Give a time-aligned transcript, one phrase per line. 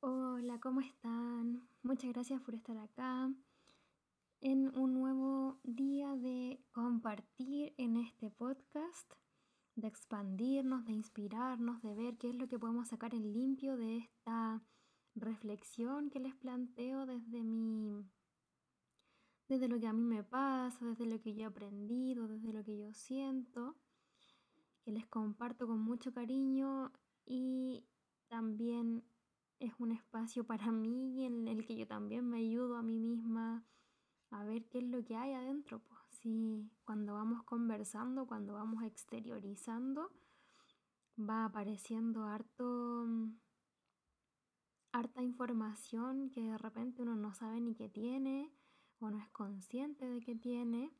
[0.00, 1.68] Hola, ¿cómo están?
[1.82, 3.34] Muchas gracias por estar acá
[4.40, 9.12] en un nuevo día de compartir en este podcast,
[9.74, 13.96] de expandirnos, de inspirarnos, de ver qué es lo que podemos sacar en limpio de
[13.96, 14.62] esta
[15.16, 18.08] reflexión que les planteo desde mi
[19.48, 22.62] desde lo que a mí me pasa, desde lo que yo he aprendido, desde lo
[22.62, 23.74] que yo siento,
[24.84, 26.92] que les comparto con mucho cariño
[27.26, 27.84] y
[28.28, 29.02] también
[29.60, 33.64] es un espacio para mí en el que yo también me ayudo a mí misma
[34.30, 35.80] a ver qué es lo que hay adentro.
[35.80, 40.12] Pues sí, cuando vamos conversando, cuando vamos exteriorizando,
[41.18, 43.06] va apareciendo harto
[44.92, 48.52] harta información que de repente uno no sabe ni que tiene
[49.00, 50.92] o no es consciente de que tiene.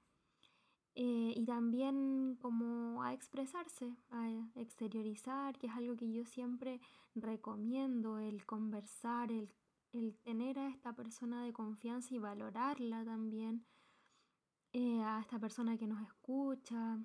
[0.95, 6.81] Eh, y también como a expresarse, a exteriorizar, que es algo que yo siempre
[7.15, 9.55] recomiendo, el conversar, el,
[10.25, 13.65] tener a esta persona de confianza y valorarla también,
[14.73, 16.99] eh, a esta persona que nos escucha.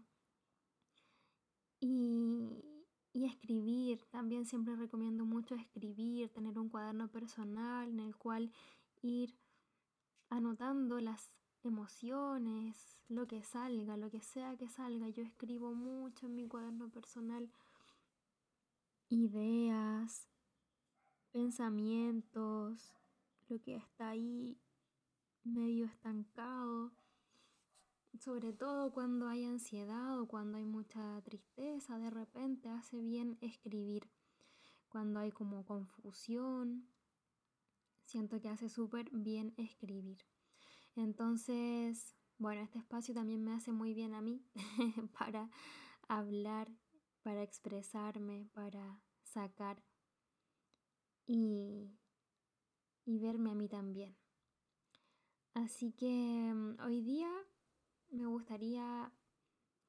[1.79, 2.63] Y,
[3.13, 8.51] y escribir, también siempre recomiendo mucho escribir, tener un cuaderno personal en el cual
[9.01, 9.37] ir
[10.29, 11.31] anotando las
[11.65, 15.09] emociones, lo que salga, lo que sea que salga.
[15.09, 17.49] Yo escribo mucho en mi cuaderno personal
[19.09, 20.27] ideas,
[21.31, 22.93] pensamientos,
[23.47, 24.57] lo que está ahí
[25.43, 26.91] medio estancado.
[28.19, 34.09] Sobre todo cuando hay ansiedad o cuando hay mucha tristeza, de repente hace bien escribir.
[34.89, 36.87] Cuando hay como confusión,
[38.05, 40.19] siento que hace súper bien escribir.
[40.95, 44.43] Entonces, bueno, este espacio también me hace muy bien a mí
[45.17, 45.49] para
[46.07, 46.69] hablar,
[47.23, 49.81] para expresarme, para sacar
[51.27, 51.91] y,
[53.05, 54.15] y verme a mí también.
[55.55, 57.29] Así que mm, hoy día
[58.09, 59.11] me gustaría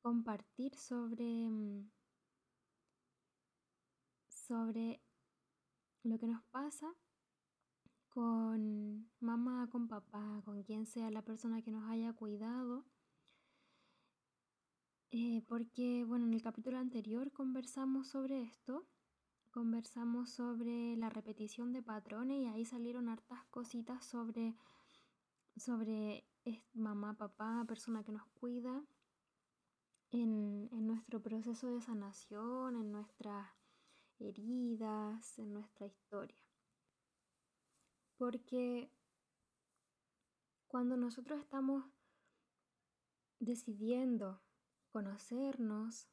[0.02, 1.90] compartir sobre, mm,
[4.28, 5.00] sobre
[6.04, 6.94] lo que nos pasa
[8.14, 12.84] con mamá, con papá, con quien sea la persona que nos haya cuidado.
[15.10, 18.86] Eh, porque, bueno, en el capítulo anterior conversamos sobre esto,
[19.50, 24.56] conversamos sobre la repetición de patrones y ahí salieron hartas cositas sobre,
[25.56, 26.24] sobre
[26.72, 28.84] mamá, papá, persona que nos cuida,
[30.12, 33.48] en, en nuestro proceso de sanación, en nuestras
[34.20, 36.43] heridas, en nuestra historia.
[38.24, 38.90] Porque
[40.66, 41.84] cuando nosotros estamos
[43.38, 44.40] decidiendo
[44.88, 46.08] conocernos,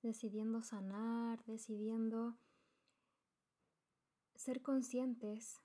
[0.00, 2.38] decidiendo sanar, decidiendo
[4.34, 5.60] ser conscientes,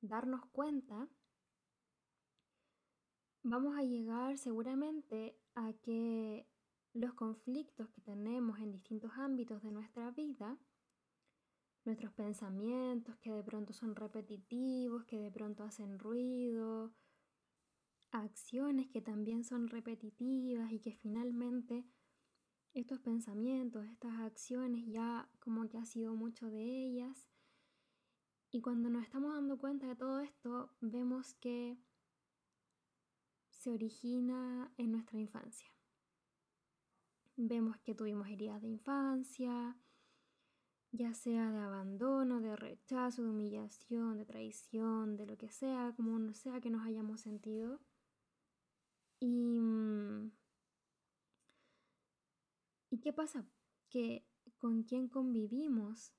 [0.00, 1.08] darnos cuenta,
[3.44, 6.48] vamos a llegar seguramente a que
[6.92, 10.58] los conflictos que tenemos en distintos ámbitos de nuestra vida
[11.86, 16.92] nuestros pensamientos que de pronto son repetitivos, que de pronto hacen ruido,
[18.10, 21.84] acciones que también son repetitivas y que finalmente
[22.74, 27.30] estos pensamientos, estas acciones ya como que ha sido mucho de ellas.
[28.50, 31.78] Y cuando nos estamos dando cuenta de todo esto, vemos que
[33.50, 35.68] se origina en nuestra infancia.
[37.36, 39.76] Vemos que tuvimos heridas de infancia,
[40.92, 46.32] ya sea de abandono, de rechazo, de humillación, de traición, de lo que sea, como
[46.32, 47.80] sea que nos hayamos sentido.
[49.20, 50.30] Y, mm,
[52.90, 53.46] ¿y qué pasa?
[53.90, 54.26] Que
[54.58, 56.12] con quien convivimos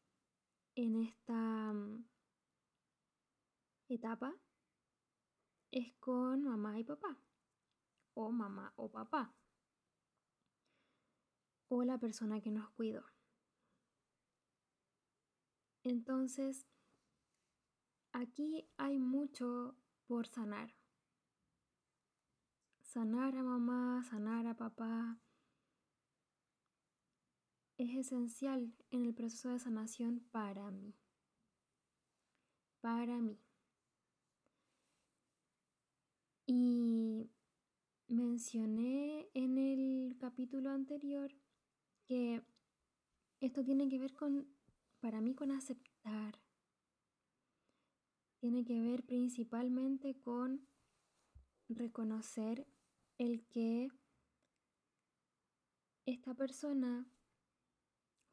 [0.75, 2.06] en esta mm,
[3.89, 4.35] etapa
[5.72, 7.17] es con mamá y papá,
[8.13, 9.35] o mamá o papá,
[11.69, 13.16] o la persona que nos cuidó.
[15.89, 16.67] Entonces,
[18.12, 20.75] aquí hay mucho por sanar.
[22.81, 25.17] Sanar a mamá, sanar a papá.
[27.77, 30.94] Es esencial en el proceso de sanación para mí.
[32.81, 33.39] Para mí.
[36.47, 37.29] Y
[38.07, 41.31] mencioné en el capítulo anterior
[42.06, 42.44] que
[43.39, 44.56] esto tiene que ver con
[44.99, 46.39] para mí con aceptar
[48.39, 50.67] tiene que ver principalmente con
[51.69, 52.67] reconocer
[53.17, 53.89] el que
[56.05, 57.09] esta persona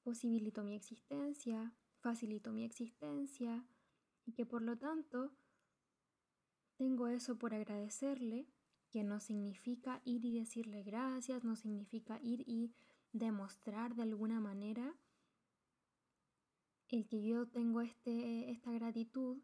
[0.02, 3.66] posibilitó mi existencia, facilitó mi existencia,
[4.26, 5.34] y que por lo tanto
[6.76, 8.48] tengo eso por agradecerle,
[8.90, 12.74] que no significa ir y decirle gracias, no significa ir y
[13.12, 14.96] demostrar de alguna manera
[16.88, 19.42] el que yo tengo este, esta gratitud,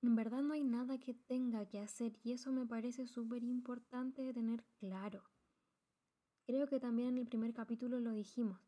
[0.00, 4.22] en verdad no hay nada que tenga que hacer y eso me parece súper importante
[4.22, 5.24] de tener claro.
[6.46, 8.60] Creo que también en el primer capítulo lo dijimos.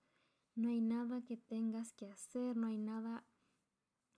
[0.54, 3.24] No hay nada que tengas que hacer, no hay nada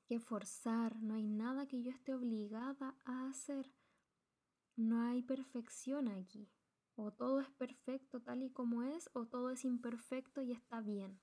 [0.07, 3.73] que forzar, no hay nada que yo esté obligada a hacer.
[4.75, 6.51] No hay perfección aquí.
[6.97, 11.21] O todo es perfecto tal y como es, o todo es imperfecto y está bien.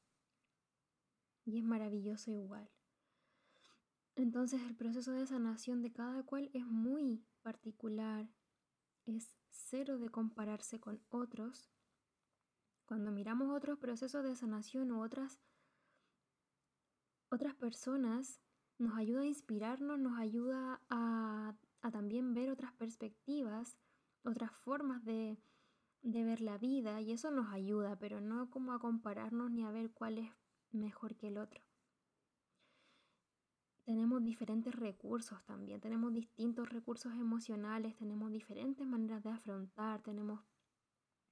[1.45, 2.69] Y es maravilloso igual.
[4.15, 8.29] Entonces el proceso de sanación de cada cual es muy particular,
[9.05, 11.71] es cero de compararse con otros.
[12.85, 15.39] Cuando miramos otros procesos de sanación u otras,
[17.29, 18.41] otras personas,
[18.77, 21.55] nos ayuda a inspirarnos, nos ayuda a,
[21.91, 23.77] también ver otras perspectivas,
[24.23, 25.37] otras formas de,
[26.01, 29.71] de ver la vida y eso nos ayuda, pero no como a compararnos ni a
[29.71, 30.31] ver cuál es
[30.71, 31.61] mejor que el otro
[33.89, 40.41] tenemos diferentes recursos también, tenemos distintos recursos emocionales, tenemos diferentes maneras de afrontar, tenemos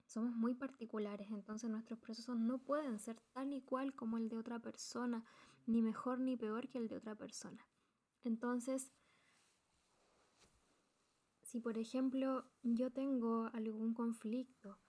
[0.08, 4.38] somos muy particulares, entonces nuestros procesos no pueden ser tal y cual como el de
[4.38, 5.24] otra persona,
[5.68, 7.64] ni mejor ni peor que el de otra persona.
[8.24, 8.92] Entonces,
[11.44, 14.80] si por ejemplo yo tengo algún conflicto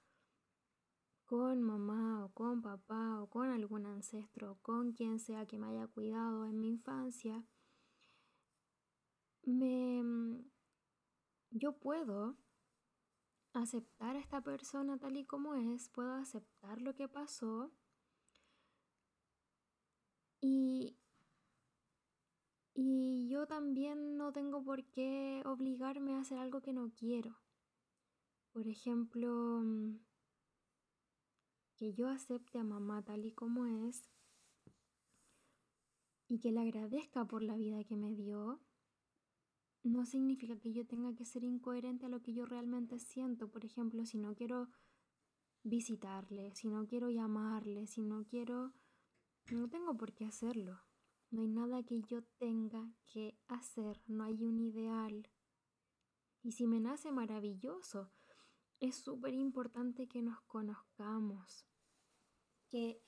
[1.27, 2.08] con mamá
[2.39, 6.69] con papá o con algún ancestro con quien sea que me haya cuidado en mi
[6.69, 7.45] infancia,
[9.43, 10.45] me, mm,
[11.51, 12.37] yo puedo
[13.55, 17.73] aceptar a esta persona tal y como es, puedo aceptar lo que pasó
[20.41, 20.97] y,
[22.73, 27.37] y yo también no tengo por qué obligarme a hacer algo que no quiero.
[28.53, 30.08] Por ejemplo, mm,
[31.79, 34.11] que yo acepte a mamá tal y como es
[36.29, 38.61] y que le agradezca por la vida que me dio
[39.85, 43.49] no significa que yo tenga que ser incoherente a lo que yo realmente siento.
[43.49, 44.69] Por ejemplo, si no quiero
[45.63, 48.75] visitarle, si no quiero llamarle, si no quiero...
[49.51, 50.79] No tengo por qué hacerlo.
[51.31, 55.31] No hay nada que yo tenga que hacer, no hay un ideal.
[56.43, 58.11] Y si me nace maravilloso,
[58.81, 61.67] es súper importante que nos conozcamos,
[62.69, 63.03] que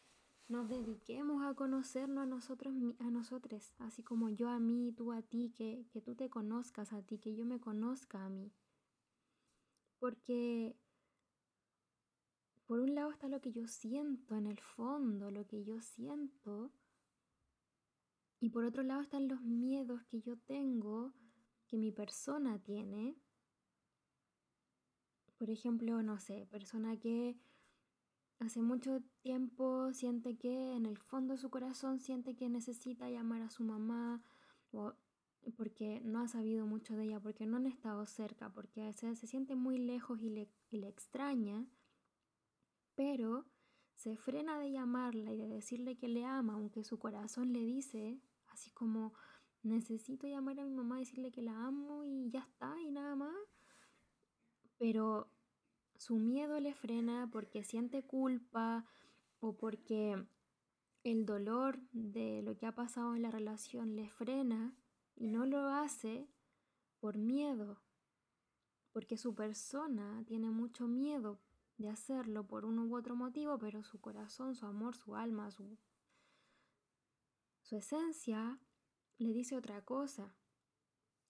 [0.49, 5.23] nos dediquemos a conocernos a nosotros, a nosotros, así como yo a mí, tú a
[5.23, 8.53] ti, que, que tú te conozcas a ti, que yo me conozca a mí.
[9.99, 10.77] Porque
[12.67, 16.73] por un lado está lo que yo siento en el fondo, lo que yo siento,
[18.41, 21.13] y por otro lado están los miedos que yo tengo,
[21.67, 23.15] que mi persona tiene.
[25.41, 27.35] Por ejemplo, no sé, persona que
[28.41, 33.41] hace mucho tiempo siente que en el fondo de su corazón siente que necesita llamar
[33.41, 34.23] a su mamá
[34.71, 34.93] o
[35.57, 39.27] porque no ha sabido mucho de ella, porque no han estado cerca, porque se, se
[39.27, 41.67] siente muy lejos y le, y le extraña,
[42.95, 43.47] pero
[43.95, 48.21] se frena de llamarla y de decirle que le ama, aunque su corazón le dice,
[48.49, 49.15] así como
[49.63, 53.35] necesito llamar a mi mamá, decirle que la amo y ya está y nada más,
[54.81, 55.31] pero
[55.95, 58.87] su miedo le frena porque siente culpa
[59.39, 60.27] o porque
[61.05, 64.75] el dolor de lo que ha pasado en la relación le frena
[65.17, 66.31] y no lo hace
[66.99, 67.83] por miedo,
[68.93, 71.43] porque su persona tiene mucho miedo
[71.77, 75.77] de hacerlo por uno u otro motivo, pero su corazón, su amor, su alma, su,
[77.61, 78.59] su esencia
[79.19, 80.35] le dice otra cosa.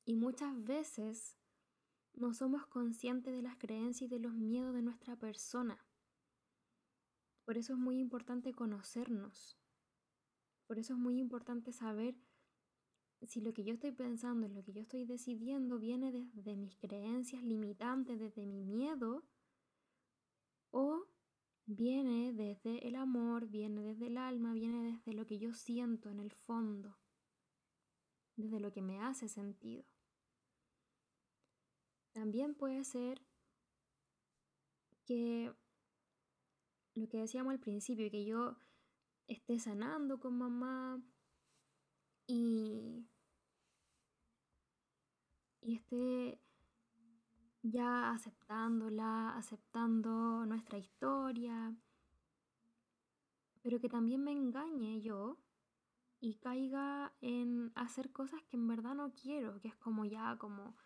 [0.04, 1.39] Y muchas veces
[2.14, 5.84] no somos conscientes de las creencias y de los miedos de nuestra persona.
[7.44, 9.58] Por eso es muy importante conocernos.
[10.66, 12.16] Por eso es muy importante saber
[13.26, 17.42] si lo que yo estoy pensando, lo que yo estoy decidiendo viene desde mis creencias
[17.42, 19.24] limitantes, desde mi miedo,
[20.70, 21.06] o
[21.66, 26.20] viene desde el amor, viene desde el alma, viene desde lo que yo siento en
[26.20, 26.98] el fondo,
[28.36, 29.84] desde lo que me hace sentido.
[32.12, 33.20] También puede ser
[35.06, 35.52] que
[36.94, 38.56] lo que decíamos al principio, que yo
[39.26, 41.00] esté sanando con mamá
[42.26, 43.06] y,
[45.60, 46.40] y esté
[47.62, 51.74] ya aceptándola, aceptando nuestra historia,
[53.62, 55.38] pero que también me engañe yo
[56.20, 60.76] y caiga en hacer cosas que en verdad no quiero, que es como ya, como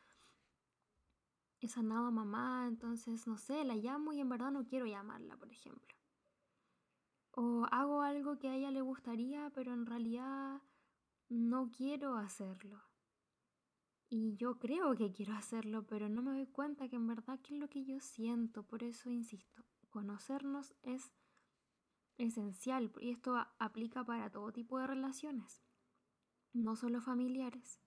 [1.68, 5.50] sanado a mamá, entonces no sé, la llamo y en verdad no quiero llamarla, por
[5.50, 5.94] ejemplo.
[7.32, 10.62] O hago algo que a ella le gustaría, pero en realidad
[11.28, 12.82] no quiero hacerlo.
[14.08, 17.54] Y yo creo que quiero hacerlo, pero no me doy cuenta que en verdad qué
[17.54, 18.62] es lo que yo siento.
[18.62, 21.12] Por eso insisto, conocernos es
[22.16, 25.62] esencial y esto aplica para todo tipo de relaciones,
[26.52, 27.83] no solo familiares.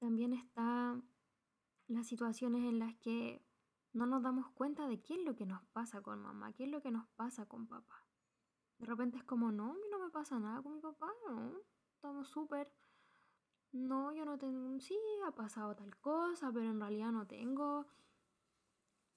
[0.00, 0.98] También está
[1.86, 3.44] las situaciones en las que
[3.92, 6.70] no nos damos cuenta de qué es lo que nos pasa con mamá, qué es
[6.70, 8.06] lo que nos pasa con papá.
[8.78, 11.52] De repente es como, no, a mí no me pasa nada con mi papá, no,
[11.94, 12.72] estamos súper.
[13.72, 17.86] No, yo no tengo, sí, ha pasado tal cosa, pero en realidad no tengo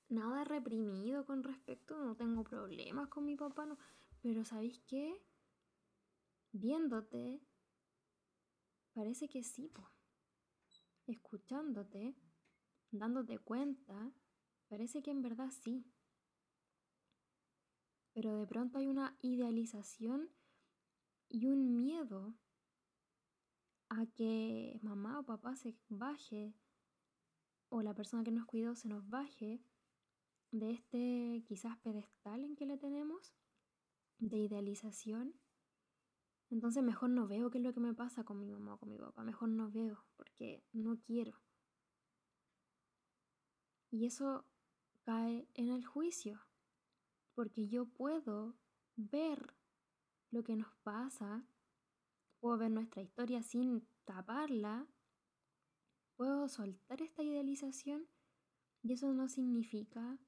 [0.09, 3.77] nada reprimido con respecto, no tengo problemas con mi papá, no.
[4.21, 5.23] Pero ¿sabéis qué?
[6.51, 7.41] Viéndote,
[8.93, 9.92] parece que sí, po.
[11.07, 12.15] Escuchándote,
[12.91, 14.13] dándote cuenta,
[14.67, 15.85] parece que en verdad sí.
[18.13, 20.29] Pero de pronto hay una idealización
[21.29, 22.35] y un miedo
[23.89, 26.55] a que mamá o papá se baje
[27.69, 29.63] o la persona que nos cuidó se nos baje
[30.51, 33.33] de este quizás pedestal en que le tenemos,
[34.19, 35.33] de idealización.
[36.53, 38.89] Entonces mejor no veo qué es lo que me pasa con mi mamá o con
[38.89, 41.41] mi papá, mejor no veo porque no quiero.
[43.89, 44.45] Y eso
[45.03, 46.45] cae en el juicio,
[47.33, 48.55] porque yo puedo
[48.95, 49.55] ver
[50.29, 51.43] lo que nos pasa,
[52.39, 54.87] puedo ver nuestra historia sin taparla,
[56.15, 58.07] puedo soltar esta idealización
[58.83, 60.19] y eso no significa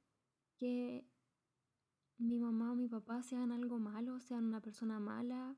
[0.58, 1.06] que
[2.18, 5.56] mi mamá o mi papá sean algo malo, sean una persona mala.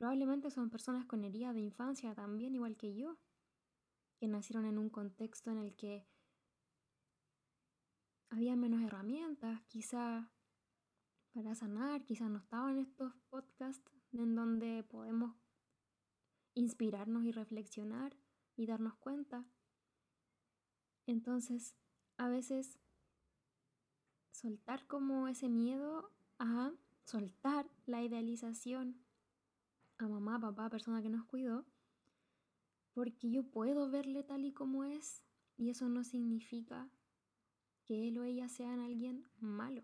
[0.00, 3.18] Probablemente son personas con heridas de infancia también, igual que yo,
[4.16, 6.08] que nacieron en un contexto en el que
[8.30, 10.32] había menos herramientas, quizá
[11.34, 15.36] para sanar, quizá no estaban estos podcasts en donde podemos
[16.54, 18.16] inspirarnos y reflexionar
[18.56, 19.44] y darnos cuenta.
[21.04, 21.76] Entonces,
[22.16, 22.78] a veces
[24.30, 26.72] soltar como ese miedo a
[27.04, 29.09] soltar la idealización
[30.04, 31.64] a mamá, papá, persona que nos cuidó,
[32.92, 35.22] porque yo puedo verle tal y como es
[35.56, 36.90] y eso no significa
[37.84, 39.82] que él o ella sean alguien malo,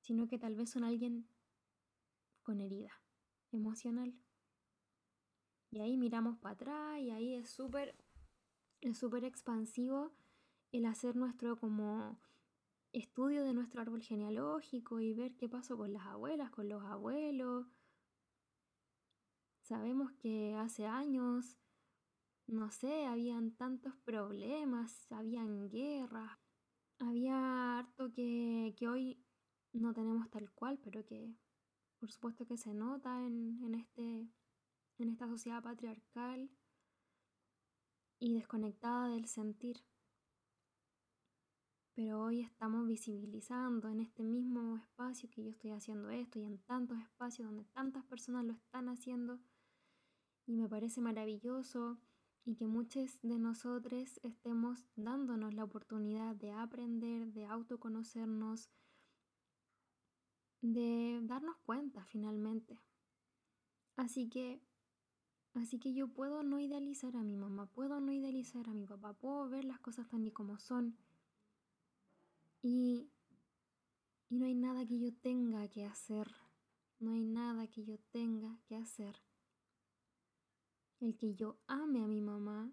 [0.00, 1.26] sino que tal vez son alguien
[2.42, 2.92] con herida
[3.50, 4.14] emocional.
[5.70, 7.96] Y ahí miramos para atrás y ahí es súper
[8.82, 10.12] es súper expansivo
[10.72, 12.18] el hacer nuestro como
[12.92, 17.66] estudio de nuestro árbol genealógico y ver qué pasó con las abuelas, con los abuelos.
[19.62, 21.56] Sabemos que hace años,
[22.46, 26.38] no sé, habían tantos problemas, habían guerras,
[26.98, 29.24] había harto que, que hoy
[29.72, 31.34] no tenemos tal cual, pero que
[31.98, 34.28] por supuesto que se nota en, en, este,
[34.98, 36.50] en esta sociedad patriarcal
[38.18, 39.84] y desconectada del sentir.
[41.94, 46.58] Pero hoy estamos visibilizando en este mismo espacio que yo estoy haciendo esto y en
[46.58, 49.38] tantos espacios donde tantas personas lo están haciendo
[50.46, 51.98] y me parece maravilloso
[52.44, 58.68] y que muchos de nosotros estemos dándonos la oportunidad de aprender, de autoconocernos,
[60.60, 62.80] de darnos cuenta finalmente.
[63.96, 64.60] Así que
[65.54, 69.12] así que yo puedo no idealizar a mi mamá, puedo no idealizar a mi papá,
[69.12, 70.96] puedo ver las cosas tan y como son
[72.62, 73.10] y,
[74.28, 76.28] y no hay nada que yo tenga que hacer,
[77.00, 79.20] no hay nada que yo tenga que hacer.
[81.02, 82.72] El que yo ame a mi mamá,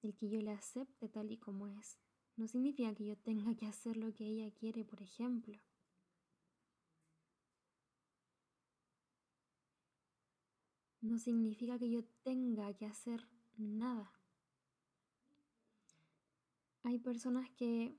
[0.00, 1.98] el que yo le acepte tal y como es,
[2.34, 5.60] no significa que yo tenga que hacer lo que ella quiere, por ejemplo.
[11.02, 14.10] No significa que yo tenga que hacer nada.
[16.84, 17.98] Hay personas que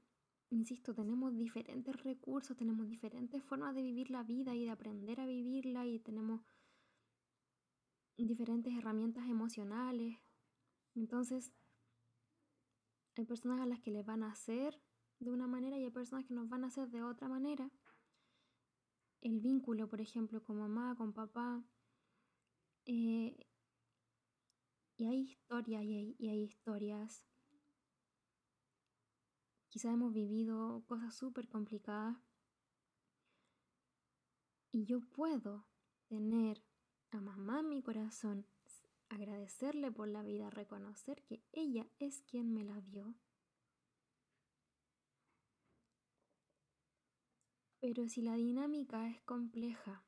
[0.50, 5.28] insisto, tenemos diferentes recursos, tenemos diferentes formas de vivir la vida y de aprender a
[5.28, 6.42] vivirla y tenemos
[8.26, 10.18] diferentes herramientas emocionales.
[10.96, 11.54] Entonces,
[13.16, 14.82] hay personas a las que les van a hacer
[15.20, 17.70] de una manera y hay personas que nos van a hacer de otra manera.
[19.22, 21.64] El vínculo, por ejemplo, con mamá, con papá.
[22.86, 23.36] Eh,
[24.98, 27.26] y hay historias y y hay historias
[29.70, 32.18] Quizá hemos vivido cosas súper complicadas
[34.72, 35.66] Y yo puedo
[36.08, 36.64] tener
[37.12, 38.46] a mamá mi corazón,
[39.10, 43.16] agradecerle por la vida, reconocer que ella es quien me la dio.
[47.82, 50.04] Pero si la dinámica es compleja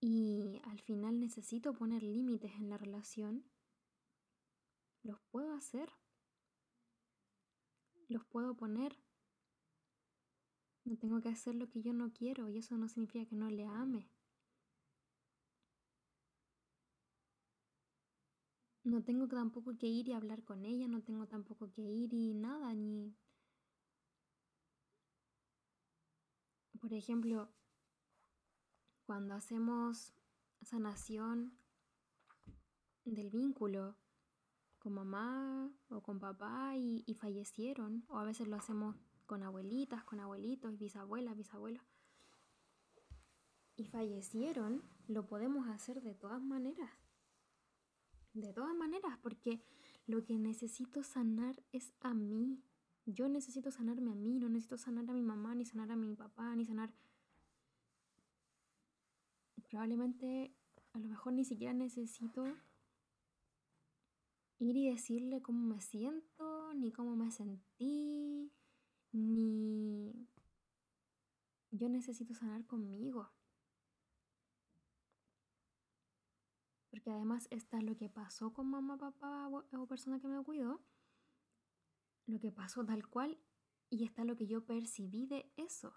[0.00, 3.44] y al final necesito poner límites en la relación,
[5.02, 5.90] los puedo hacer.
[8.08, 8.96] Los puedo poner.
[10.84, 13.50] No tengo que hacer lo que yo no quiero y eso no significa que no
[13.50, 14.08] le ame.
[18.90, 22.34] No tengo tampoco que ir y hablar con ella, no tengo tampoco que ir y
[22.34, 23.14] nada, ni...
[26.80, 27.48] Por ejemplo,
[29.06, 30.12] cuando hacemos
[30.62, 31.56] sanación
[33.04, 33.94] del vínculo
[34.80, 40.02] con mamá o con papá y, y, fallecieron, o a veces lo hacemos con abuelitas,
[40.02, 41.84] con abuelitos, bisabuelas, bisabuelos,
[43.76, 46.99] y fallecieron, lo podemos hacer de todas maneras.
[48.32, 49.60] De todas maneras, porque
[50.06, 52.62] lo que necesito sanar es a mí.
[53.06, 56.14] Yo necesito sanarme a mí, no necesito sanar a mi mamá, ni sanar a mi
[56.14, 56.92] papá, ni sanar...
[59.68, 60.54] Probablemente,
[60.92, 62.46] a lo mejor ni siquiera necesito
[64.58, 68.52] ir y decirle cómo me siento, ni cómo me sentí,
[69.12, 70.28] ni...
[71.72, 73.30] Yo necesito sanar conmigo.
[77.00, 80.84] Porque además está lo que pasó con mamá, papá o persona que me cuidó,
[82.26, 83.38] lo que pasó tal cual,
[83.88, 85.94] y está lo que yo percibí de eso.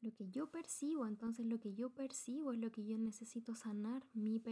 [0.00, 4.02] Lo que yo percibo, entonces lo que yo percibo es lo que yo necesito sanar,
[4.14, 4.42] mi,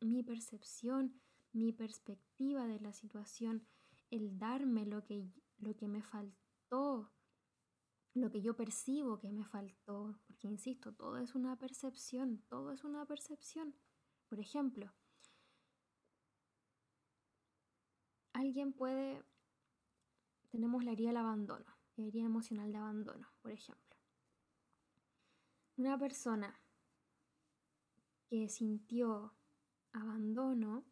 [0.00, 1.20] mi percepción,
[1.52, 3.66] mi perspectiva de la situación,
[4.10, 7.12] el darme lo que, lo que me faltó,
[8.12, 12.84] lo que yo percibo que me faltó, porque insisto, todo es una percepción, todo es
[12.84, 13.74] una percepción.
[14.34, 14.92] Por ejemplo,
[18.32, 19.22] alguien puede,
[20.50, 23.96] tenemos la herida del abandono, la herida emocional de abandono, por ejemplo.
[25.76, 26.60] Una persona
[28.26, 29.36] que sintió
[29.92, 30.84] abandono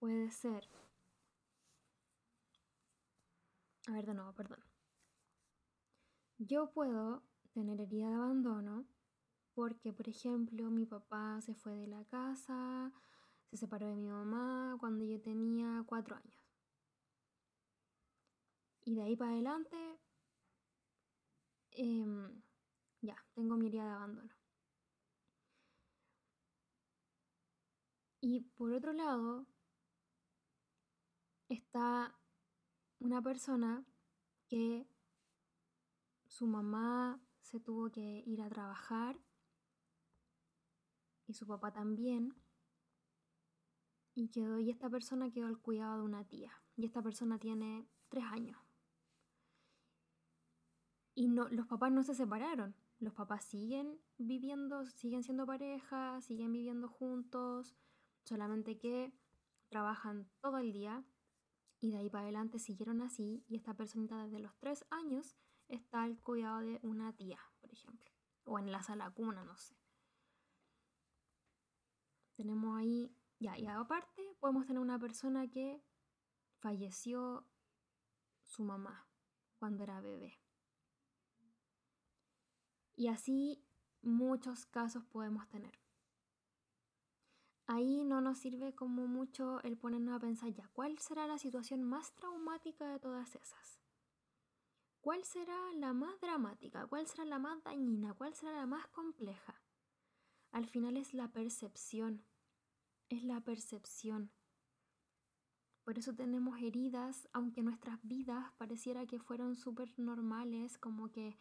[0.00, 0.68] puede ser,
[3.86, 4.64] a ver de nuevo, perdón.
[6.38, 8.97] Yo puedo tener herida de abandono
[9.58, 12.92] porque, por ejemplo, mi papá se fue de la casa,
[13.50, 16.46] se separó de mi mamá cuando yo tenía cuatro años.
[18.84, 19.76] Y de ahí para adelante,
[21.72, 22.40] em,
[23.00, 24.32] ya, tengo mi herida de abandono.
[28.20, 29.44] Y por otro lado,
[31.48, 32.16] está
[33.00, 33.84] una persona
[34.46, 34.86] que
[36.28, 39.18] su mamá se tuvo que ir a trabajar
[41.28, 42.34] y su papá también.
[44.14, 46.52] Y, quedó, y esta persona quedó al cuidado de una tía.
[46.74, 48.58] Y esta persona tiene tres años.
[51.14, 52.74] Y no, los papás no se separaron.
[52.98, 57.76] Los papás siguen viviendo, siguen siendo pareja, siguen viviendo juntos.
[58.24, 59.12] Solamente que
[59.68, 61.04] trabajan todo el día.
[61.80, 63.44] Y de ahí para adelante siguieron así.
[63.46, 65.36] Y esta personita desde los tres años
[65.68, 68.10] está al cuidado de una tía, por ejemplo.
[68.44, 69.76] O en la sala cuna, no sé.
[72.38, 75.82] Tenemos ahí, ya, y aparte podemos tener una persona que
[76.60, 77.44] falleció
[78.44, 79.08] su mamá
[79.58, 80.38] cuando era bebé.
[82.94, 83.66] Y así
[84.02, 85.80] muchos casos podemos tener.
[87.66, 91.82] Ahí no nos sirve como mucho el ponernos a pensar ya, ¿cuál será la situación
[91.82, 93.80] más traumática de todas esas?
[95.00, 96.86] ¿Cuál será la más dramática?
[96.86, 98.14] ¿Cuál será la más dañina?
[98.14, 99.60] ¿Cuál será la más compleja?
[100.52, 102.24] Al final es la percepción,
[103.08, 104.30] es la percepción.
[105.84, 111.38] Por eso tenemos heridas, aunque nuestras vidas pareciera que fueron súper normales, como que,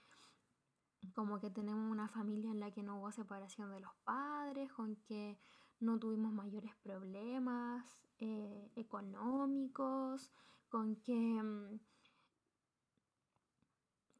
[1.13, 4.95] como que tenemos una familia en la que no hubo separación de los padres, con
[4.97, 5.37] que
[5.79, 7.85] no tuvimos mayores problemas
[8.19, 10.31] eh, económicos,
[10.69, 11.79] con que mm,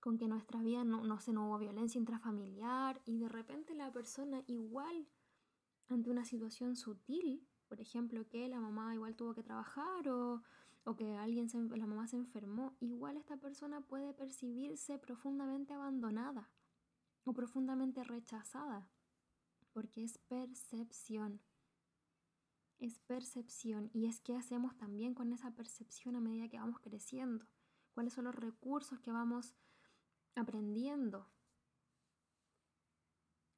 [0.07, 3.91] con que nuestra vida no, no se no hubo violencia intrafamiliar y de repente la
[3.91, 5.05] persona igual
[5.89, 10.43] ante una situación sutil, por ejemplo, que la mamá igual tuvo que trabajar o,
[10.85, 16.49] o que alguien la mamá se enfermó, igual esta persona puede percibirse profundamente abandonada
[17.25, 18.89] o profundamente rechazada,
[19.73, 21.41] porque es percepción.
[22.79, 27.45] Es percepción y es qué hacemos también con esa percepción a medida que vamos creciendo,
[27.91, 29.53] cuáles son los recursos que vamos
[30.37, 31.29] aprendiendo.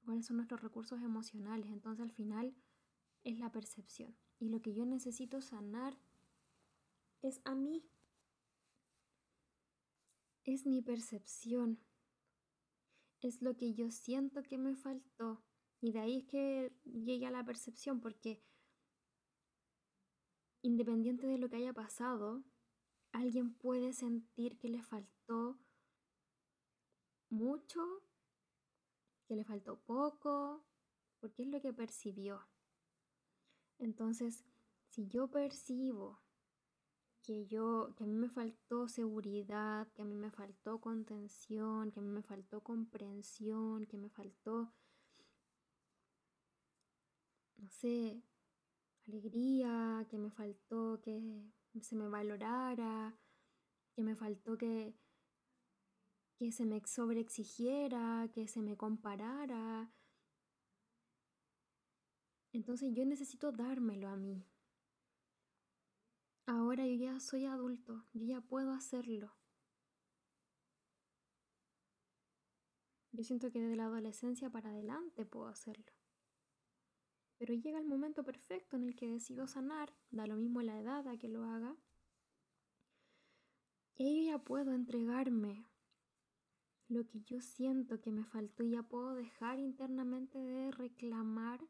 [0.03, 1.69] cuáles son nuestros recursos emocionales.
[1.69, 2.55] Entonces al final
[3.23, 4.17] es la percepción.
[4.39, 5.99] Y lo que yo necesito sanar
[7.21, 7.87] es a mí.
[10.45, 11.79] Es mi percepción.
[13.21, 15.43] Es lo que yo siento que me faltó.
[15.81, 18.41] Y de ahí es que llegué a la percepción, porque
[20.61, 22.43] independiente de lo que haya pasado,
[23.11, 25.59] alguien puede sentir que le faltó
[27.29, 27.81] mucho,
[29.25, 30.65] que le faltó poco,
[31.19, 32.47] porque es lo que percibió.
[33.77, 34.43] Entonces,
[34.89, 36.19] si yo percibo
[37.21, 41.99] que yo, que a mí me faltó seguridad, que a mí me faltó contención, que
[41.99, 44.73] a mí me faltó comprensión, que me faltó,
[47.57, 48.23] no sé,
[49.07, 51.21] alegría, que me faltó que
[51.81, 53.15] se me valorara,
[53.93, 54.95] que me faltó que,
[56.39, 59.91] que se me sobreexigiera, que se me comparara.
[62.53, 64.47] Entonces yo necesito dármelo a mí.
[66.45, 69.35] Ahora yo ya soy adulto, yo ya puedo hacerlo.
[73.11, 75.91] Yo siento que desde la adolescencia para adelante puedo hacerlo.
[77.37, 81.05] Pero llega el momento perfecto en el que decido sanar, da lo mismo la edad
[81.09, 81.75] a que lo haga.
[83.97, 85.68] Y yo ya puedo entregarme
[86.89, 91.61] lo que yo siento que me faltó y ya puedo dejar internamente de reclamar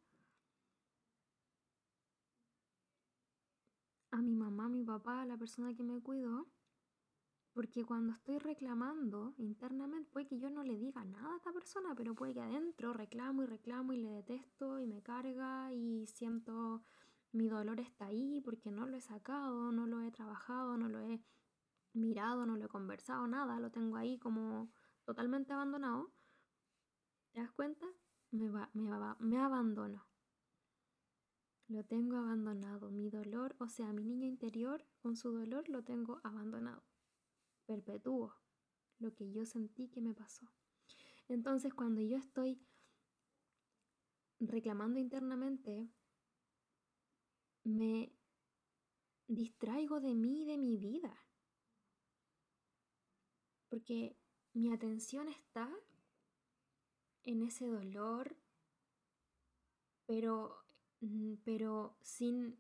[4.12, 6.48] a mi mamá, a mi papá, a la persona que me cuidó,
[7.54, 11.94] porque cuando estoy reclamando internamente, puede que yo no le diga nada a esta persona,
[11.96, 16.82] pero puede que adentro reclamo y reclamo y le detesto y me carga y siento
[17.32, 21.02] mi dolor está ahí porque no lo he sacado, no lo he trabajado, no lo
[21.02, 21.22] he
[21.94, 24.72] mirado, no lo he conversado, nada, lo tengo ahí como
[25.10, 26.14] totalmente abandonado.
[27.32, 27.88] ¿Te das cuenta?
[28.30, 30.08] Me, va, me, va, me abandono.
[31.68, 32.92] Lo tengo abandonado.
[32.92, 36.84] Mi dolor, o sea, mi niño interior con su dolor lo tengo abandonado.
[37.66, 38.36] Perpetúo
[39.00, 40.46] lo que yo sentí que me pasó.
[41.28, 42.64] Entonces, cuando yo estoy
[44.40, 45.90] reclamando internamente,
[47.64, 48.16] me
[49.26, 51.18] distraigo de mí y de mi vida.
[53.70, 54.16] Porque
[54.54, 55.70] mi atención está
[57.24, 58.36] en ese dolor,
[60.06, 60.60] pero
[61.02, 62.58] Mm, pero sin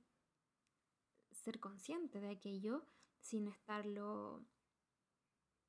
[1.32, 2.86] ser consciente de aquello,
[3.19, 4.45] sin estarlo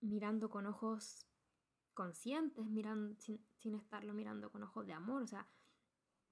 [0.00, 1.26] mirando con ojos
[1.94, 5.22] conscientes, mirando, sin, sin, estarlo mirando con ojos de amor.
[5.22, 5.46] O sea,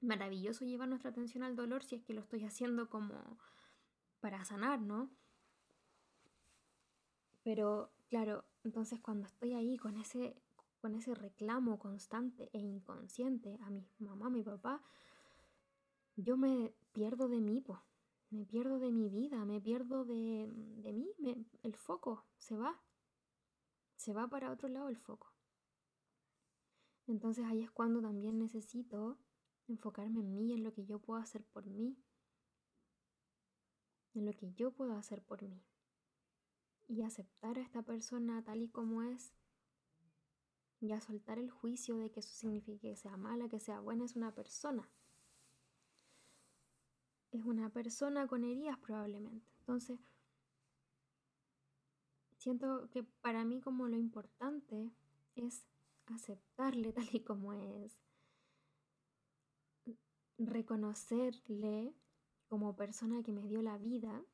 [0.01, 3.39] maravilloso llevar nuestra atención al dolor si es que lo estoy haciendo como
[4.21, 5.11] para sanar, ¿no?
[7.43, 10.41] Pero claro, entonces cuando estoy ahí con ese,
[10.81, 14.83] con ese reclamo constante e inconsciente a mi mamá, a mi papá,
[16.17, 17.65] yo me pierdo de mí,
[18.31, 21.15] me pierdo de mi vida, me pierdo de, de mí,
[21.63, 22.81] el foco se va,
[23.97, 25.33] se va para otro lado el foco.
[27.07, 29.19] Entonces ahí es cuando también necesito
[29.67, 31.97] enfocarme en mí, en lo que yo puedo hacer por mí,
[34.15, 35.63] en lo que yo puedo hacer por mí.
[36.89, 39.33] Y aceptar a esta persona tal y como es.
[40.81, 44.05] Y a soltar el juicio de que eso signifique que sea mala, que sea buena,
[44.05, 44.91] es una persona
[47.31, 49.47] es una persona con heridas probablemente.
[49.61, 50.01] Entonces,
[52.39, 54.93] siento que para mí como lo importante
[55.35, 55.67] es
[56.07, 58.01] aceptarle tal y como es,
[60.39, 61.95] reconocerle
[62.49, 64.25] como persona que me dio la vida.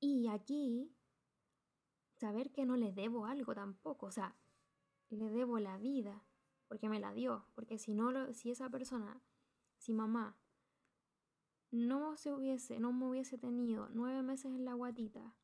[0.00, 0.94] Y aquí,
[2.16, 4.36] saber que no le debo algo tampoco, o sea,
[5.10, 6.24] le debo la vida
[6.68, 9.22] porque me la dio, porque si no, si esa persona
[9.78, 10.36] si mamá
[11.70, 15.34] no se hubiese, no me hubiese tenido nueve meses en la guatita,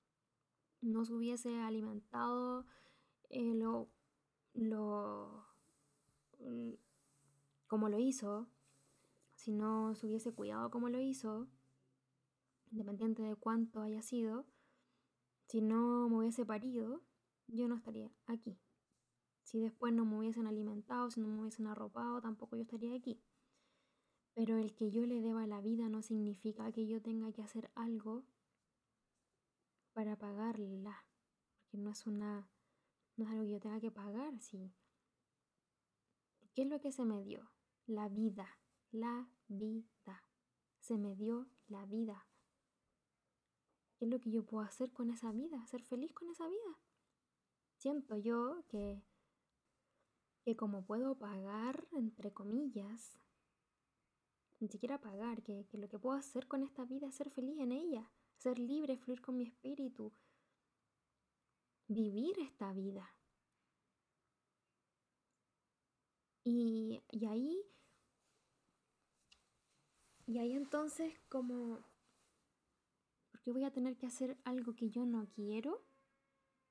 [0.80, 2.66] no se hubiese alimentado
[3.30, 3.88] eh, lo,
[4.54, 5.46] lo,
[7.66, 8.48] como lo hizo,
[9.34, 11.48] si no se hubiese cuidado como lo hizo,
[12.74, 14.46] independiente de cuánto haya sido,
[15.46, 17.02] si no me hubiese parido,
[17.46, 18.58] yo no estaría aquí.
[19.42, 23.22] Si después no me hubiesen alimentado, si no me hubiesen arropado, tampoco yo estaría aquí.
[24.34, 27.70] Pero el que yo le deba la vida no significa que yo tenga que hacer
[27.74, 28.24] algo
[29.92, 31.06] para pagarla,
[31.60, 32.50] porque no es una
[33.16, 34.74] no es algo que yo tenga que pagar, sí.
[36.52, 37.48] ¿Qué es lo que se me dio?
[37.87, 38.58] La vida,
[38.90, 40.24] la vida.
[40.80, 42.26] Se me dio la vida.
[43.96, 45.64] ¿Qué es lo que yo puedo hacer con esa vida?
[45.66, 46.78] Ser feliz con esa vida.
[47.78, 49.02] Siento yo que
[50.44, 53.18] que como puedo pagar, entre comillas,
[54.61, 57.59] ni siquiera pagar, que, que lo que puedo hacer con esta vida es ser feliz
[57.59, 60.12] en ella, ser libre, fluir con mi espíritu,
[61.88, 63.11] vivir esta vida.
[66.44, 67.62] Y, y ahí,
[70.26, 71.83] y ahí entonces como,
[73.44, 75.85] porque voy a tener que hacer algo que yo no quiero,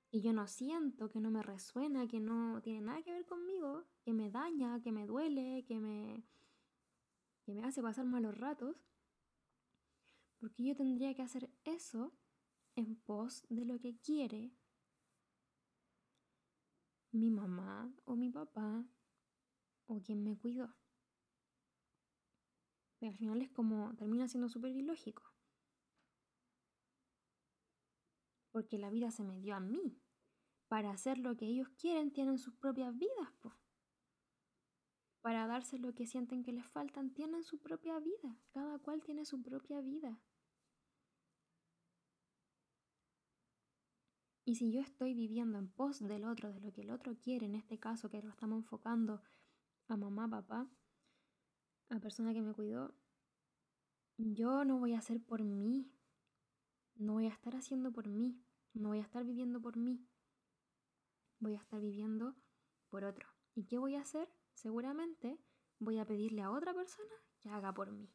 [0.09, 3.85] y yo no siento, que no me resuena, que no tiene nada que ver conmigo,
[4.01, 6.25] que me daña, que me duele, que me,
[7.43, 8.75] que me hace pasar malos ratos,
[10.39, 12.11] porque yo tendría que hacer eso
[12.75, 14.51] en pos de lo que quiere
[17.11, 18.83] mi mamá o mi papá
[19.85, 20.73] o quien me cuidó.
[22.97, 25.32] Pero al final es como, termina siendo súper ilógico.
[28.53, 29.99] Porque la vida se me dio a mí.
[30.69, 33.33] Para hacer lo que ellos quieren tienen sus propias vidas.
[35.21, 38.39] Para darse lo que sienten que les faltan tienen su propia vida.
[38.53, 40.21] Cada cual tiene su propia vida.
[44.45, 47.45] Y si yo estoy viviendo en pos del otro, de lo que el otro quiere,
[47.45, 49.21] en este caso que lo estamos enfocando
[49.87, 50.69] a mamá, papá,
[51.89, 52.93] a persona que me cuidó,
[54.17, 55.91] yo no voy a hacer por mí,
[56.95, 58.42] no voy a estar haciendo por mí,
[58.73, 60.07] no voy a estar viviendo por mí,
[61.39, 62.35] voy a estar viviendo
[62.89, 63.27] por otro.
[63.53, 64.29] ¿Y qué voy a hacer?
[64.53, 65.39] Seguramente
[65.79, 68.09] voy a pedirle a otra persona que haga por mí.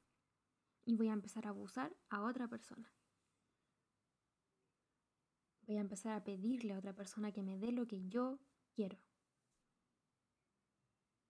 [0.85, 2.93] Y voy a empezar a abusar a otra persona.
[5.67, 8.41] Voy a empezar a pedirle a otra persona que me dé lo que yo
[8.73, 8.99] quiero.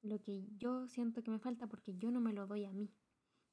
[0.01, 2.95] Lo que yo siento que me falta porque yo no me lo doy a mí.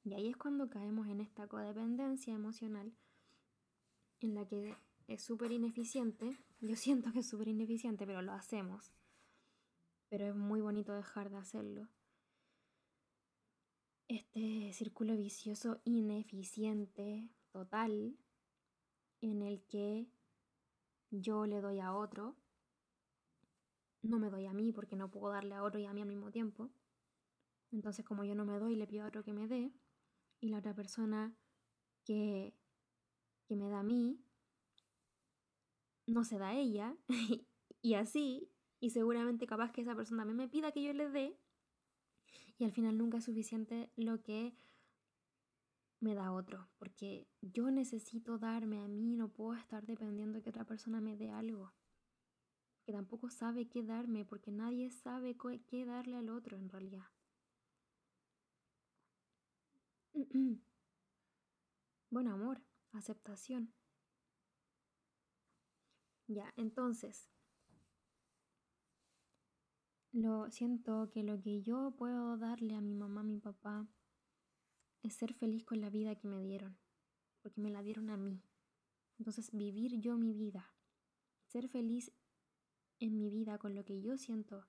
[0.04, 2.96] Y ahí es cuando caemos en esta codependencia emocional
[4.20, 6.36] en la que es súper ineficiente.
[6.60, 8.92] Yo siento que es súper ineficiente, pero lo hacemos.
[10.08, 11.88] Pero es muy bonito dejar de hacerlo.
[14.08, 18.16] Este círculo vicioso ineficiente, total,
[19.20, 20.08] en el que
[21.10, 22.36] yo le doy a otro,
[24.02, 26.08] no me doy a mí porque no puedo darle a otro y a mí al
[26.08, 26.70] mismo tiempo.
[27.72, 29.72] Entonces como yo no me doy, le pido a otro que me dé
[30.40, 31.34] y la otra persona
[32.04, 32.54] que,
[33.48, 34.25] que me da a mí
[36.06, 36.96] no se da ella
[37.82, 41.36] y así y seguramente capaz que esa persona también me pida que yo le dé
[42.58, 44.54] y al final nunca es suficiente lo que
[46.00, 50.50] me da otro, porque yo necesito darme a mí, no puedo estar dependiendo de que
[50.50, 51.72] otra persona me dé algo,
[52.84, 57.06] que tampoco sabe qué darme, porque nadie sabe qué darle al otro en realidad.
[62.08, 63.74] Bueno, amor, aceptación.
[66.28, 67.30] Ya, entonces,
[70.10, 73.86] lo siento que lo que yo puedo darle a mi mamá, a mi papá,
[75.02, 76.76] es ser feliz con la vida que me dieron,
[77.42, 78.42] porque me la dieron a mí.
[79.18, 80.74] Entonces, vivir yo mi vida,
[81.46, 82.12] ser feliz
[82.98, 84.66] en mi vida con lo que yo siento.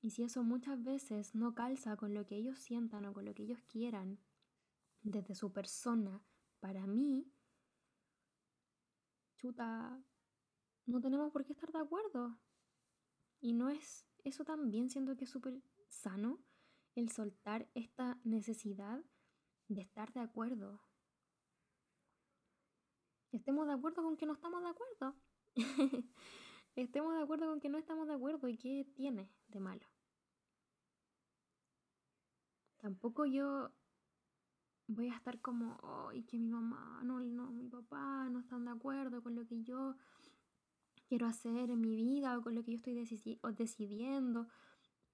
[0.00, 3.34] Y si eso muchas veces no calza con lo que ellos sientan o con lo
[3.34, 4.20] que ellos quieran,
[5.02, 6.24] desde su persona,
[6.60, 7.32] para mí,
[9.36, 10.00] chuta,
[10.88, 12.38] no tenemos por qué estar de acuerdo.
[13.40, 16.40] Y no es eso también siento que es súper sano
[16.94, 19.04] el soltar esta necesidad
[19.68, 20.82] de estar de acuerdo.
[23.30, 25.14] Estemos de acuerdo con que no estamos de acuerdo.
[26.74, 29.86] Estemos de acuerdo con que no estamos de acuerdo y qué tiene de malo.
[32.78, 33.70] Tampoco yo
[34.86, 38.70] voy a estar como, ay, que mi mamá, no, no, mi papá no están de
[38.70, 39.96] acuerdo con lo que yo
[41.08, 42.94] quiero hacer en mi vida o con lo que yo estoy
[43.56, 44.48] decidiendo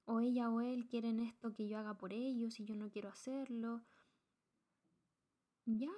[0.07, 3.09] o ella o él quieren esto que yo haga por ellos y yo no quiero
[3.09, 3.83] hacerlo.
[5.67, 5.93] Ya,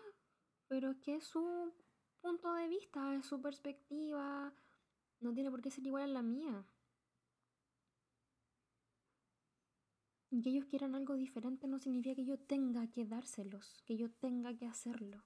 [0.69, 1.73] pero es que es su
[2.21, 4.55] punto de vista, es su perspectiva,
[5.21, 6.65] no tiene por qué ser igual a la mía.
[10.31, 14.11] Y que ellos quieran algo diferente no significa que yo tenga que dárselos, que yo
[14.11, 15.25] tenga que hacerlo.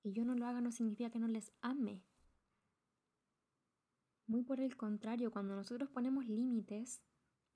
[0.00, 2.04] Que yo no lo haga no significa que no les ame.
[4.26, 7.02] Muy por el contrario, cuando nosotros ponemos límites,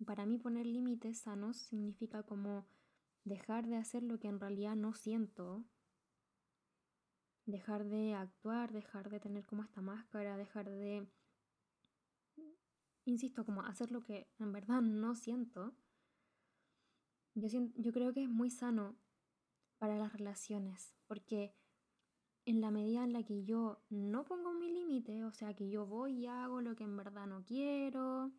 [0.04, 2.66] para mí poner límites sanos significa como
[3.24, 5.64] dejar de hacer lo que en realidad no siento,
[7.46, 11.10] dejar de actuar, dejar de tener como esta máscara, dejar de,
[13.06, 15.74] insisto, como hacer lo que en verdad no siento.
[17.34, 18.98] Yo, yo creo que es muy sano
[19.78, 21.54] para las relaciones, porque
[22.48, 25.84] en la medida en la que yo no pongo mi límite, o sea, que yo
[25.84, 28.32] voy y hago lo que en verdad no quiero,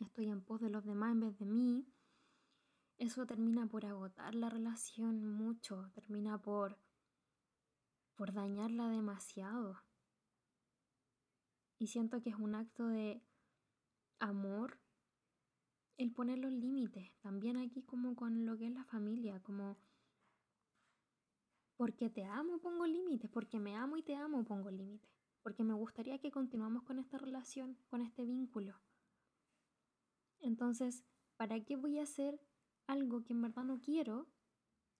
[0.00, 1.86] estoy en pos de los demás en vez de mí,
[2.96, 6.78] eso termina por agotar la relación mucho, termina por,
[8.14, 9.82] por dañarla demasiado.
[11.78, 13.22] Y siento que es un acto de
[14.20, 14.80] amor
[15.98, 19.76] el poner los límites, también aquí como con lo que es la familia, como
[21.82, 25.10] porque te amo pongo límites, porque me amo y te amo pongo límites,
[25.42, 28.80] porque me gustaría que continuamos con esta relación, con este vínculo.
[30.38, 31.02] Entonces,
[31.36, 32.40] ¿para qué voy a hacer
[32.86, 34.28] algo que en verdad no quiero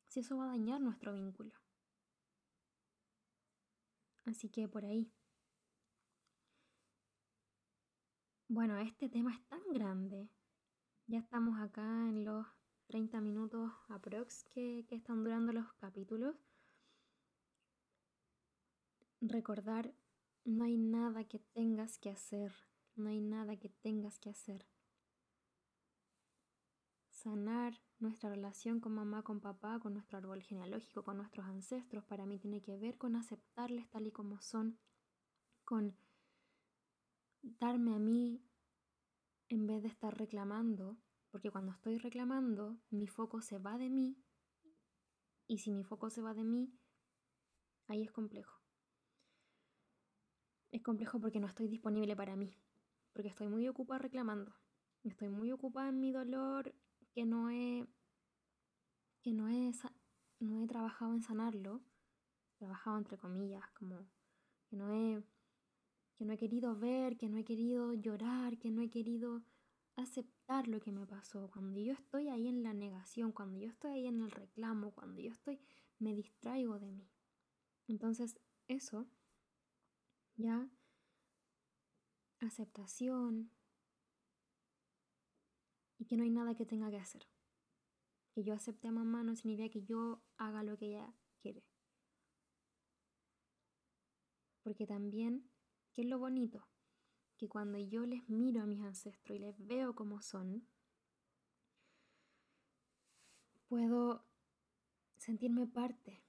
[0.08, 1.54] si eso va a dañar nuestro vínculo?
[4.24, 5.08] Así que por ahí.
[8.48, 10.28] Bueno, este tema es tan grande.
[11.06, 12.44] Ya estamos acá en los
[12.86, 16.34] 30 minutos aprox que, que están durando los capítulos.
[19.22, 19.94] Recordar,
[20.44, 22.52] no hay nada que tengas que hacer.
[22.94, 24.66] No hay nada que tengas que hacer
[27.22, 32.26] sanar nuestra relación con mamá, con papá, con nuestro árbol genealógico, con nuestros ancestros, para
[32.26, 34.78] mí tiene que ver con aceptarles tal y como son,
[35.64, 35.96] con
[37.42, 38.42] darme a mí
[39.48, 40.98] en vez de estar reclamando,
[41.30, 44.16] porque cuando estoy reclamando, mi foco se va de mí,
[45.46, 46.74] y si mi foco se va de mí,
[47.86, 48.61] ahí es complejo.
[50.72, 52.56] Es complejo porque no estoy disponible para mí,
[53.12, 54.56] porque estoy muy ocupada reclamando,
[55.04, 56.74] estoy muy ocupada en mi dolor,
[57.12, 57.86] que no he,
[59.20, 59.70] que no he,
[60.40, 61.82] no he trabajado en sanarlo,
[62.56, 64.08] trabajado entre comillas, como
[64.64, 65.22] que no he,
[66.16, 69.44] que no he querido ver, que no he querido llorar, que no he querido
[69.96, 71.50] aceptar lo que me pasó.
[71.50, 75.20] Cuando yo estoy ahí en la negación, cuando yo estoy ahí en el reclamo, cuando
[75.20, 75.60] yo estoy,
[75.98, 77.10] me distraigo de mí.
[77.88, 79.06] Entonces, eso,
[80.36, 80.68] ya,
[82.40, 83.50] aceptación,
[86.02, 87.28] y que no hay nada que tenga que hacer.
[88.32, 91.64] Que yo acepte a mamá no significa que yo haga lo que ella quiere.
[94.62, 95.48] Porque también,
[95.92, 96.66] ¿qué es lo bonito?
[97.36, 100.66] Que cuando yo les miro a mis ancestros y les veo como son,
[103.68, 104.26] puedo
[105.18, 106.24] sentirme parte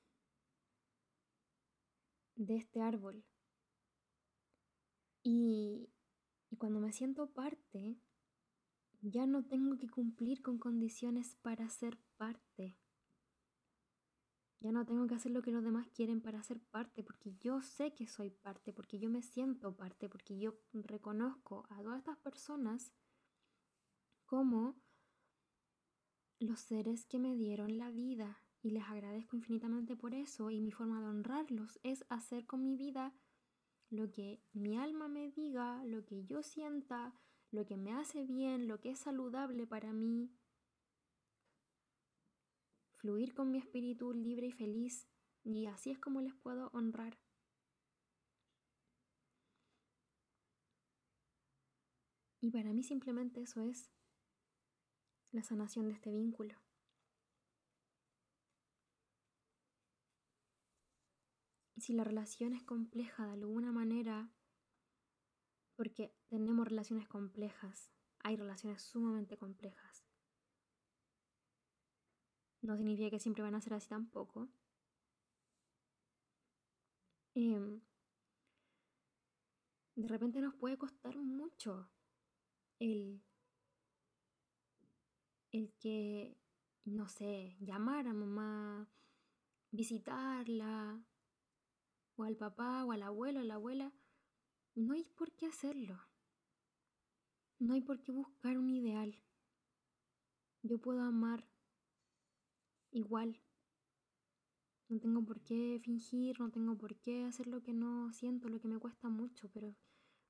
[2.35, 3.25] de este árbol.
[5.23, 5.89] Y,
[6.49, 7.97] y cuando me siento parte,
[9.01, 12.77] ya no tengo que cumplir con condiciones para ser parte.
[14.59, 17.61] Ya no tengo que hacer lo que los demás quieren para ser parte, porque yo
[17.61, 22.17] sé que soy parte, porque yo me siento parte, porque yo reconozco a todas estas
[22.19, 22.93] personas
[24.25, 24.81] como
[26.39, 30.71] los seres que me dieron la vida y les agradezco infinitamente por eso y mi
[30.71, 33.13] forma de honrarlos es hacer con mi vida
[33.93, 37.13] lo que mi alma me diga, lo que yo sienta,
[37.51, 40.31] lo que me hace bien, lo que es saludable para mí,
[42.95, 45.07] fluir con mi espíritu libre y feliz,
[45.43, 47.19] y así es como les puedo honrar.
[52.41, 53.91] Y para mí simplemente eso es
[55.31, 56.55] la sanación de este vínculo.
[61.83, 64.31] Si la relación es compleja de alguna manera,
[65.75, 70.05] porque tenemos relaciones complejas, hay relaciones sumamente complejas.
[72.61, 74.47] No significa que siempre van a ser así tampoco.
[77.35, 77.81] Em,
[79.95, 81.89] de repente nos puede costar mucho
[82.79, 83.21] el,
[85.51, 86.37] el que,
[86.85, 88.87] no sé, llamar a mamá,
[89.71, 91.03] visitarla,
[92.15, 93.93] o al papá, o al abuelo, a la abuela,
[94.75, 95.99] no hay por qué hacerlo.
[97.59, 99.21] No hay por qué buscar un ideal.
[100.63, 101.47] Yo puedo amar
[102.91, 103.41] igual.
[104.89, 108.59] No tengo por qué fingir, no tengo por qué hacer lo que no siento, lo
[108.59, 109.75] que me cuesta mucho, pero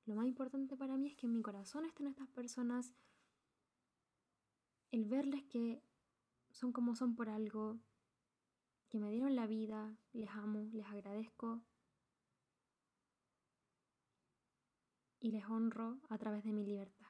[0.06, 2.94] lo más importante para mí es que en mi corazón estén estas personas,
[4.90, 5.82] el verles que
[6.50, 7.80] son como son por algo,
[8.88, 11.64] que me dieron la vida, les amo, les agradezco
[15.24, 17.08] y les honro a través de mi libertad.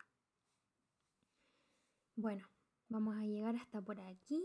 [2.15, 2.49] Bueno,
[2.89, 4.41] vamos a llegar hasta por aquí.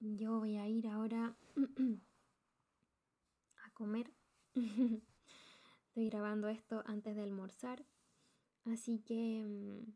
[0.00, 1.36] Yo voy a ir ahora
[3.62, 4.10] a comer.
[4.54, 7.84] Estoy grabando esto antes de almorzar.
[8.64, 9.92] Así que mm,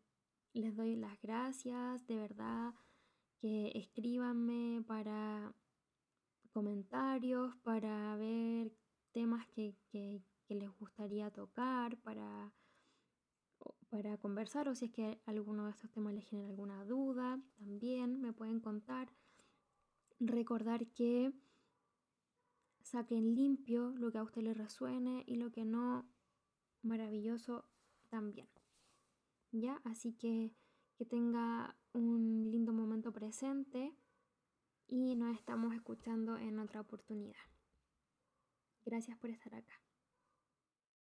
[0.53, 2.75] les doy las gracias, de verdad,
[3.39, 5.55] que escríbanme para
[6.51, 8.77] comentarios, para ver
[9.13, 12.53] temas que, que, que les gustaría tocar, para,
[13.89, 18.21] para conversar o si es que alguno de estos temas les genera alguna duda, también
[18.21, 19.13] me pueden contar.
[20.19, 21.33] Recordar que
[22.83, 26.09] saquen limpio lo que a usted le resuene y lo que no,
[26.83, 27.69] maravilloso
[28.09, 28.49] también.
[29.53, 29.81] ¿Ya?
[29.85, 30.55] Así que
[30.97, 33.95] que tenga un lindo momento presente
[34.89, 37.37] y nos estamos escuchando en otra oportunidad.
[38.85, 39.86] Gracias por estar acá.